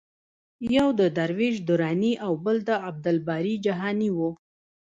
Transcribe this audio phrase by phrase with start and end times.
[0.75, 4.19] یو د درویش دراني او بل د عبدالباري جهاني و.